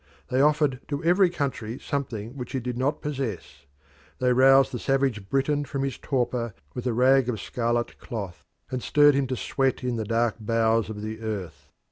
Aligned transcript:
They 0.29 0.41
offered 0.41 0.79
to 0.87 1.03
every 1.03 1.29
country 1.29 1.77
something 1.77 2.35
which 2.35 2.55
it 2.55 2.63
did 2.63 2.75
not 2.75 3.03
possess. 3.03 3.67
They 4.17 4.33
roused 4.33 4.71
the 4.71 4.79
savage 4.79 5.29
Briton 5.29 5.63
from 5.63 5.83
his 5.83 5.99
torpor 5.99 6.55
with 6.73 6.87
a 6.87 6.93
rag 6.93 7.29
of 7.29 7.39
scarlet 7.39 7.99
cloth, 7.99 8.43
and 8.71 8.81
stirred 8.81 9.13
him 9.13 9.27
to 9.27 9.35
sweat 9.35 9.83
in 9.83 9.97
the 9.97 10.03
dark 10.05 10.37
bowels 10.39 10.89
of 10.89 11.03
the 11.03 11.19
earth. 11.21 11.69